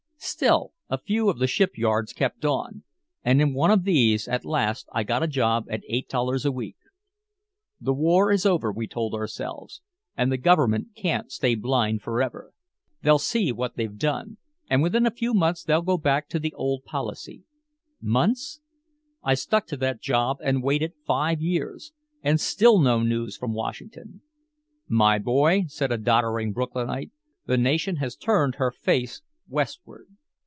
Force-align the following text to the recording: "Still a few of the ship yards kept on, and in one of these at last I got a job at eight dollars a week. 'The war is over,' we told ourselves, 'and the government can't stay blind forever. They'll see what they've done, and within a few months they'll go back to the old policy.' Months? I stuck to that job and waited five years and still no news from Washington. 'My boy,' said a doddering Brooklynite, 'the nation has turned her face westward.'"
"Still 0.23 0.71
a 0.87 0.99
few 0.99 1.29
of 1.31 1.39
the 1.39 1.47
ship 1.47 1.77
yards 1.79 2.13
kept 2.13 2.45
on, 2.45 2.83
and 3.23 3.41
in 3.41 3.55
one 3.55 3.71
of 3.71 3.83
these 3.85 4.27
at 4.27 4.45
last 4.45 4.87
I 4.93 5.01
got 5.03 5.23
a 5.23 5.27
job 5.27 5.65
at 5.67 5.81
eight 5.89 6.07
dollars 6.09 6.45
a 6.45 6.51
week. 6.51 6.77
'The 7.81 7.93
war 7.95 8.31
is 8.31 8.45
over,' 8.45 8.71
we 8.71 8.85
told 8.87 9.13
ourselves, 9.15 9.81
'and 10.15 10.31
the 10.31 10.37
government 10.37 10.89
can't 10.95 11.31
stay 11.31 11.55
blind 11.55 12.01
forever. 12.03 12.53
They'll 13.01 13.17
see 13.19 13.51
what 13.51 13.75
they've 13.77 13.97
done, 13.97 14.37
and 14.69 14.83
within 14.83 15.07
a 15.07 15.11
few 15.11 15.33
months 15.33 15.63
they'll 15.63 15.81
go 15.81 15.97
back 15.97 16.29
to 16.29 16.39
the 16.39 16.53
old 16.53 16.83
policy.' 16.85 17.43
Months? 17.99 18.61
I 19.23 19.33
stuck 19.33 19.65
to 19.69 19.77
that 19.77 20.01
job 20.03 20.37
and 20.43 20.61
waited 20.63 20.93
five 21.05 21.41
years 21.41 21.93
and 22.21 22.39
still 22.39 22.77
no 22.79 23.01
news 23.01 23.35
from 23.35 23.53
Washington. 23.53 24.21
'My 24.87 25.17
boy,' 25.17 25.63
said 25.67 25.91
a 25.91 25.97
doddering 25.97 26.53
Brooklynite, 26.53 27.09
'the 27.47 27.57
nation 27.57 27.95
has 27.97 28.15
turned 28.15 28.55
her 28.55 28.69
face 28.71 29.23
westward.'" 29.49 30.07